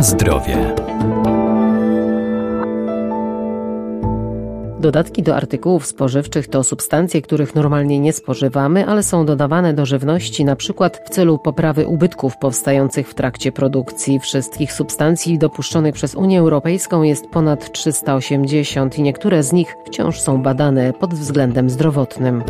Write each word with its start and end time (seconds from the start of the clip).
Na 0.00 0.04
zdrowie. 0.04 0.74
Dodatki 4.80 5.22
do 5.22 5.36
artykułów 5.36 5.86
spożywczych 5.86 6.48
to 6.48 6.64
substancje, 6.64 7.22
których 7.22 7.54
normalnie 7.54 8.00
nie 8.00 8.12
spożywamy, 8.12 8.86
ale 8.86 9.02
są 9.02 9.26
dodawane 9.26 9.74
do 9.74 9.86
żywności 9.86 10.44
przykład 10.56 11.02
w 11.06 11.10
celu 11.10 11.38
poprawy 11.38 11.86
ubytków 11.86 12.36
powstających 12.36 13.08
w 13.08 13.14
trakcie 13.14 13.52
produkcji. 13.52 14.20
Wszystkich 14.20 14.72
substancji 14.72 15.38
dopuszczonych 15.38 15.94
przez 15.94 16.14
Unię 16.14 16.40
Europejską 16.40 17.02
jest 17.02 17.26
ponad 17.26 17.72
380 17.72 18.98
i 18.98 19.02
niektóre 19.02 19.42
z 19.42 19.52
nich 19.52 19.76
wciąż 19.84 20.20
są 20.20 20.42
badane 20.42 20.92
pod 20.92 21.14
względem 21.14 21.70
zdrowotnym. 21.70 22.42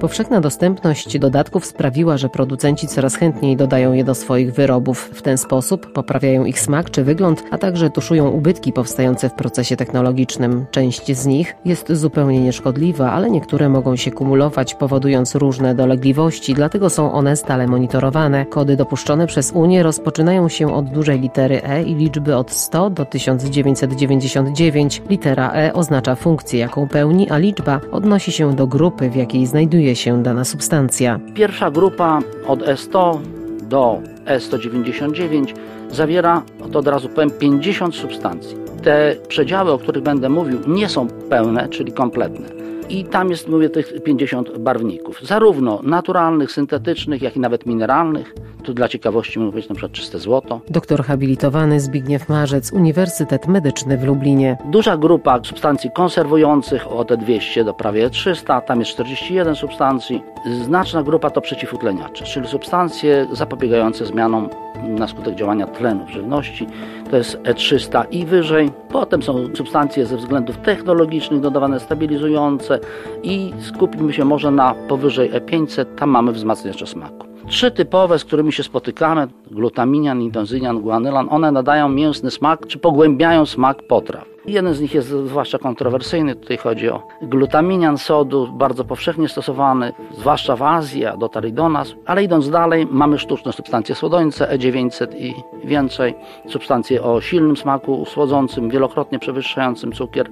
Powszechna 0.00 0.40
dostępność 0.40 1.18
dodatków 1.18 1.66
sprawiła, 1.66 2.16
że 2.16 2.28
producenci 2.28 2.86
coraz 2.86 3.14
chętniej 3.14 3.56
dodają 3.56 3.92
je 3.92 4.04
do 4.04 4.14
swoich 4.14 4.52
wyrobów. 4.52 5.10
W 5.14 5.22
ten 5.22 5.38
sposób 5.38 5.92
poprawiają 5.92 6.44
ich 6.44 6.60
smak 6.60 6.90
czy 6.90 7.04
wygląd, 7.04 7.44
a 7.50 7.58
także 7.58 7.90
tuszują 7.90 8.28
ubytki 8.28 8.72
powstające 8.72 9.28
w 9.28 9.34
procesie 9.34 9.76
technologicznym. 9.76 10.66
Część 10.70 11.16
z 11.16 11.26
nich 11.26 11.56
jest 11.64 11.92
zupełnie 11.92 12.40
nieszkodliwa, 12.40 13.12
ale 13.12 13.30
niektóre 13.30 13.68
mogą 13.68 13.96
się 13.96 14.10
kumulować, 14.10 14.74
powodując 14.74 15.34
różne 15.34 15.74
dolegliwości, 15.74 16.54
dlatego 16.54 16.90
są 16.90 17.12
one 17.12 17.36
stale 17.36 17.66
monitorowane. 17.66 18.46
Kody 18.46 18.76
dopuszczone 18.76 19.26
przez 19.26 19.52
Unię 19.52 19.82
rozpoczynają 19.82 20.48
się 20.48 20.74
od 20.74 20.90
dużej 20.90 21.20
litery 21.20 21.62
E 21.64 21.82
i 21.82 21.94
liczby 21.94 22.36
od 22.36 22.50
100 22.50 22.90
do 22.90 23.04
1999. 23.04 25.02
Litera 25.10 25.52
E 25.54 25.72
oznacza 25.72 26.14
funkcję, 26.14 26.60
jaką 26.60 26.88
pełni, 26.88 27.30
a 27.30 27.38
liczba 27.38 27.80
odnosi 27.92 28.32
się 28.32 28.56
do 28.56 28.66
grupy, 28.66 29.10
w 29.10 29.16
jakiej 29.16 29.46
znajduje 29.46 29.89
się 29.96 30.22
dana 30.22 30.44
substancja. 30.44 31.20
Pierwsza 31.34 31.70
grupa 31.70 32.18
od 32.46 32.60
E100 32.60 33.18
do 33.62 34.00
E199 34.26 35.54
zawiera, 35.90 36.42
to 36.72 36.78
od 36.78 36.88
razu 36.88 37.08
powiem, 37.08 37.30
50 37.30 37.94
substancji. 37.94 38.56
Te 38.82 39.16
przedziały, 39.28 39.72
o 39.72 39.78
których 39.78 40.02
będę 40.02 40.28
mówił, 40.28 40.58
nie 40.66 40.88
są 40.88 41.08
pełne, 41.08 41.68
czyli 41.68 41.92
kompletne 41.92 42.60
i 42.90 43.04
tam 43.04 43.30
jest, 43.30 43.48
mówię, 43.48 43.70
tych 43.70 44.02
50 44.02 44.58
barwników, 44.58 45.20
zarówno 45.22 45.80
naturalnych, 45.82 46.52
syntetycznych, 46.52 47.22
jak 47.22 47.36
i 47.36 47.40
nawet 47.40 47.66
mineralnych. 47.66 48.34
Tu 48.62 48.74
dla 48.74 48.88
ciekawości 48.88 49.38
mogę 49.38 49.50
powiedzieć 49.50 49.68
na 49.68 49.74
przykład 49.74 49.92
czyste 49.92 50.18
złoto. 50.18 50.60
Doktor 50.70 51.04
habilitowany 51.04 51.80
Zbigniew 51.80 52.28
Marzec, 52.28 52.72
Uniwersytet 52.72 53.46
Medyczny 53.46 53.98
w 53.98 54.04
Lublinie. 54.04 54.56
Duża 54.64 54.96
grupa 54.96 55.40
substancji 55.44 55.90
konserwujących 55.94 56.92
od 56.92 57.14
200 57.14 57.64
do 57.64 57.74
prawie 57.74 58.10
300, 58.10 58.60
tam 58.60 58.80
jest 58.80 58.90
41 58.90 59.56
substancji. 59.56 60.22
Znaczna 60.64 61.02
grupa 61.02 61.30
to 61.30 61.40
przeciwutleniacze, 61.40 62.24
czyli 62.24 62.48
substancje 62.48 63.26
zapobiegające 63.32 64.06
zmianom 64.06 64.48
na 64.88 65.08
skutek 65.08 65.34
działania 65.34 65.66
tlenu 65.66 66.06
w 66.06 66.10
żywności. 66.10 66.66
To 67.10 67.16
jest 67.16 67.36
E300 67.36 68.04
i 68.10 68.24
wyżej. 68.26 68.70
Potem 68.88 69.22
są 69.22 69.48
substancje 69.54 70.06
ze 70.06 70.16
względów 70.16 70.56
technologicznych 70.56 71.40
dodawane 71.40 71.80
stabilizujące 71.80 72.78
i 73.22 73.52
skupimy 73.58 74.12
się 74.12 74.24
może 74.24 74.50
na 74.50 74.74
powyżej 74.74 75.32
E500. 75.32 75.84
Tam 75.96 76.10
mamy 76.10 76.32
wzmacniacze 76.32 76.86
smaku. 76.86 77.29
Trzy 77.46 77.70
typowe, 77.70 78.18
z 78.18 78.24
którymi 78.24 78.52
się 78.52 78.62
spotykamy, 78.62 79.28
glutaminian, 79.50 80.22
indozynian, 80.22 80.80
guanylan, 80.80 81.28
one 81.30 81.52
nadają 81.52 81.88
mięsny 81.88 82.30
smak, 82.30 82.66
czy 82.66 82.78
pogłębiają 82.78 83.46
smak 83.46 83.82
potraw. 83.82 84.30
Jeden 84.46 84.74
z 84.74 84.80
nich 84.80 84.94
jest 84.94 85.08
zwłaszcza 85.08 85.58
kontrowersyjny, 85.58 86.34
tutaj 86.34 86.56
chodzi 86.56 86.88
o 86.88 87.02
glutaminian 87.22 87.98
sodu, 87.98 88.48
bardzo 88.52 88.84
powszechnie 88.84 89.28
stosowany, 89.28 89.92
zwłaszcza 90.18 90.56
w 90.56 90.62
Azji, 90.62 91.04
dotarł 91.18 91.50
do 91.50 91.68
nas, 91.68 91.94
ale 92.06 92.24
idąc 92.24 92.50
dalej 92.50 92.86
mamy 92.90 93.18
sztuczne 93.18 93.52
substancje 93.52 93.94
słodońce 93.94 94.58
E900 94.58 95.06
i 95.16 95.34
więcej, 95.64 96.14
substancje 96.48 97.02
o 97.02 97.20
silnym 97.20 97.56
smaku 97.56 98.04
słodzącym, 98.06 98.70
wielokrotnie 98.70 99.18
przewyższającym 99.18 99.92
cukier. 99.92 100.30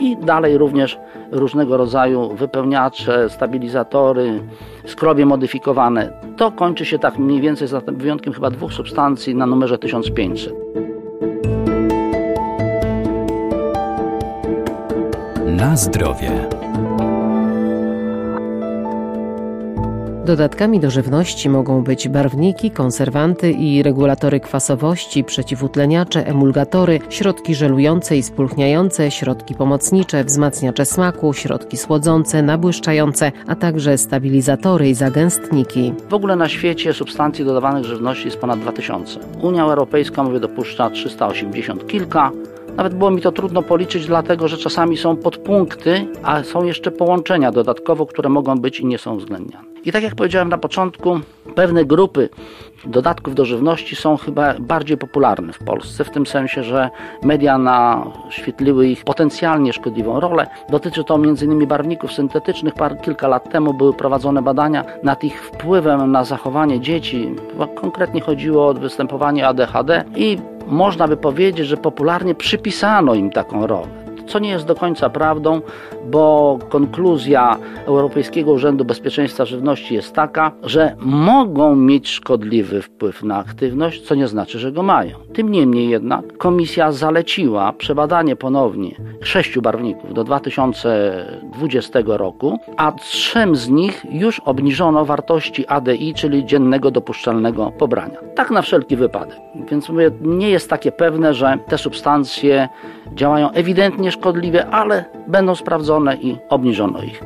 I 0.00 0.16
dalej 0.16 0.58
również 0.58 0.98
różnego 1.30 1.76
rodzaju 1.76 2.28
wypełniacze, 2.34 3.30
stabilizatory, 3.30 4.42
skrobie 4.86 5.26
modyfikowane. 5.26 6.12
To 6.36 6.45
kończy 6.50 6.84
się 6.84 6.98
tak 6.98 7.18
mniej 7.18 7.40
więcej, 7.40 7.68
za 7.68 7.80
wyjątkiem 7.80 8.32
chyba 8.32 8.50
dwóch 8.50 8.72
substancji 8.72 9.34
na 9.34 9.46
numerze 9.46 9.78
1500. 9.78 10.54
Na 15.46 15.76
zdrowie. 15.76 16.55
Dodatkami 20.26 20.80
do 20.80 20.90
żywności 20.90 21.48
mogą 21.48 21.84
być 21.84 22.08
barwniki, 22.08 22.70
konserwanty 22.70 23.50
i 23.52 23.82
regulatory 23.82 24.40
kwasowości, 24.40 25.24
przeciwutleniacze, 25.24 26.26
emulgatory, 26.26 27.00
środki 27.10 27.54
żelujące 27.54 28.16
i 28.16 28.22
spulchniające, 28.22 29.10
środki 29.10 29.54
pomocnicze, 29.54 30.24
wzmacniacze 30.24 30.84
smaku, 30.84 31.32
środki 31.32 31.76
słodzące, 31.76 32.42
nabłyszczające, 32.42 33.32
a 33.46 33.54
także 33.54 33.98
stabilizatory 33.98 34.88
i 34.88 34.94
zagęstniki. 34.94 35.92
W 36.08 36.14
ogóle 36.14 36.36
na 36.36 36.48
świecie 36.48 36.92
substancji 36.92 37.44
dodawanych 37.44 37.84
żywności 37.84 38.24
jest 38.24 38.38
ponad 38.38 38.60
2000. 38.60 39.20
Unia 39.42 39.62
Europejska, 39.62 40.22
mówię, 40.22 40.40
dopuszcza 40.40 40.90
380 40.90 41.86
kilka. 41.86 42.30
Nawet 42.76 42.94
było 42.94 43.10
mi 43.10 43.20
to 43.22 43.32
trudno 43.32 43.62
policzyć, 43.62 44.06
dlatego 44.06 44.48
że 44.48 44.58
czasami 44.58 44.96
są 44.96 45.16
podpunkty, 45.16 46.06
a 46.22 46.42
są 46.42 46.64
jeszcze 46.64 46.90
połączenia 46.90 47.52
dodatkowo, 47.52 48.06
które 48.06 48.28
mogą 48.28 48.60
być 48.60 48.80
i 48.80 48.86
nie 48.86 48.98
są 48.98 49.14
uwzględniane. 49.14 49.75
I 49.86 49.92
tak 49.92 50.02
jak 50.02 50.14
powiedziałem 50.14 50.48
na 50.48 50.58
początku, 50.58 51.20
pewne 51.54 51.84
grupy 51.84 52.28
dodatków 52.84 53.34
do 53.34 53.44
żywności 53.44 53.96
są 53.96 54.16
chyba 54.16 54.54
bardziej 54.58 54.96
popularne 54.96 55.52
w 55.52 55.58
Polsce, 55.58 56.04
w 56.04 56.10
tym 56.10 56.26
sensie, 56.26 56.62
że 56.62 56.90
media 57.22 57.58
naświetliły 57.58 58.88
ich 58.88 59.04
potencjalnie 59.04 59.72
szkodliwą 59.72 60.20
rolę. 60.20 60.46
Dotyczy 60.68 61.04
to 61.04 61.14
m.in. 61.14 61.66
barwników 61.66 62.12
syntetycznych. 62.12 62.74
Par, 62.74 63.00
kilka 63.00 63.28
lat 63.28 63.50
temu 63.50 63.74
były 63.74 63.94
prowadzone 63.94 64.42
badania 64.42 64.84
nad 65.02 65.24
ich 65.24 65.42
wpływem 65.42 66.12
na 66.12 66.24
zachowanie 66.24 66.80
dzieci. 66.80 67.34
Konkretnie 67.74 68.20
chodziło 68.20 68.68
o 68.68 68.74
występowanie 68.74 69.48
ADHD 69.48 70.04
i 70.16 70.38
można 70.66 71.08
by 71.08 71.16
powiedzieć, 71.16 71.66
że 71.66 71.76
popularnie 71.76 72.34
przypisano 72.34 73.14
im 73.14 73.30
taką 73.30 73.66
rolę 73.66 74.05
co 74.26 74.38
nie 74.38 74.50
jest 74.50 74.66
do 74.66 74.74
końca 74.74 75.10
prawdą, 75.10 75.60
bo 76.10 76.58
konkluzja 76.68 77.56
Europejskiego 77.86 78.52
Urzędu 78.52 78.84
Bezpieczeństwa 78.84 79.44
Żywności 79.44 79.94
jest 79.94 80.14
taka, 80.14 80.52
że 80.62 80.96
mogą 81.00 81.76
mieć 81.76 82.08
szkodliwy 82.08 82.82
wpływ 82.82 83.22
na 83.22 83.36
aktywność, 83.36 84.02
co 84.02 84.14
nie 84.14 84.28
znaczy, 84.28 84.58
że 84.58 84.72
go 84.72 84.82
mają. 84.82 85.16
Tym 85.34 85.50
niemniej 85.50 85.88
jednak 85.88 86.36
komisja 86.38 86.92
zaleciła 86.92 87.72
przebadanie 87.72 88.36
ponownie 88.36 88.90
sześciu 89.22 89.62
barwników 89.62 90.14
do 90.14 90.24
2020 90.24 91.98
roku, 92.06 92.58
a 92.76 92.92
trzem 92.92 93.56
z 93.56 93.68
nich 93.68 94.06
już 94.10 94.40
obniżono 94.40 95.04
wartości 95.04 95.66
ADI, 95.66 96.14
czyli 96.14 96.46
dziennego 96.46 96.90
dopuszczalnego 96.90 97.72
pobrania. 97.78 98.18
Tak 98.34 98.50
na 98.50 98.62
wszelki 98.62 98.96
wypadek. 98.96 99.38
Więc 99.70 99.88
mówię, 99.88 100.10
nie 100.20 100.50
jest 100.50 100.70
takie 100.70 100.92
pewne, 100.92 101.34
że 101.34 101.58
te 101.68 101.78
substancje 101.78 102.68
działają 103.14 103.50
ewidentnie 103.50 104.12
szkodliwie, 104.16 104.66
ale 104.66 105.04
będą 105.26 105.54
sprawdzone 105.54 106.16
i 106.16 106.38
obniżono 106.48 107.02
ich. 107.02 107.22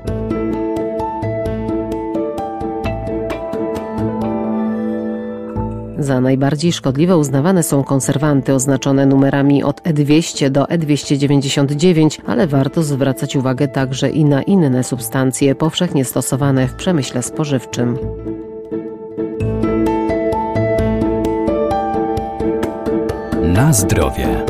Za 5.99 6.21
najbardziej 6.21 6.73
szkodliwe 6.73 7.17
uznawane 7.17 7.63
są 7.63 7.85
konserwanty 7.85 8.55
oznaczone 8.55 9.07
numerami 9.07 9.63
od 9.65 9.83
E200 9.83 10.51
do 10.51 10.65
E299, 10.65 12.21
ale 12.27 12.47
warto 12.47 12.83
zwracać 12.83 13.37
uwagę 13.37 13.69
także 13.69 14.11
i 14.11 14.25
na 14.25 14.43
inne 14.43 14.85
substancje 14.85 15.55
powszechnie 15.55 16.05
stosowane 16.05 16.69
w 16.69 16.75
przemyśle 16.75 17.23
spożywczym. 17.23 17.99
Na 23.43 23.73
zdrowie. 23.73 24.45